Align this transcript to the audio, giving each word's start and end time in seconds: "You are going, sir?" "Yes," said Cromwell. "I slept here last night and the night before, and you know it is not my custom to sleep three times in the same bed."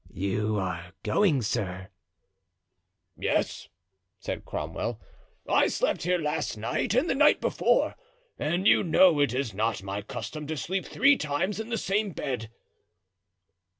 "You 0.13 0.57
are 0.57 0.93
going, 1.03 1.43
sir?" 1.43 1.89
"Yes," 3.15 3.69
said 4.19 4.45
Cromwell. 4.45 4.99
"I 5.47 5.67
slept 5.67 6.01
here 6.01 6.17
last 6.17 6.57
night 6.57 6.95
and 6.95 7.07
the 7.07 7.13
night 7.13 7.39
before, 7.39 7.93
and 8.39 8.67
you 8.67 8.81
know 8.81 9.19
it 9.19 9.31
is 9.31 9.53
not 9.53 9.83
my 9.83 10.01
custom 10.01 10.47
to 10.47 10.57
sleep 10.57 10.85
three 10.87 11.17
times 11.17 11.59
in 11.59 11.69
the 11.69 11.77
same 11.77 12.13
bed." 12.13 12.49